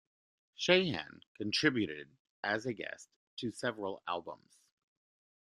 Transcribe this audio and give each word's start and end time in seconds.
Sheahan 0.57 1.21
contributed 1.37 2.09
as 2.43 2.65
a 2.65 2.73
guest 2.73 3.07
to 3.37 3.51
several 3.51 4.01
albums. 4.07 4.57